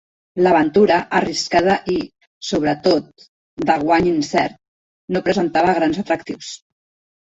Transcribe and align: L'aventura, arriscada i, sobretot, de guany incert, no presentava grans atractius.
L'aventura, 0.45 0.95
arriscada 1.19 1.75
i, 1.97 1.99
sobretot, 2.49 3.13
de 3.69 3.79
guany 3.87 4.11
incert, 4.17 4.61
no 5.15 5.27
presentava 5.33 5.81
grans 5.81 6.07
atractius. 6.09 6.55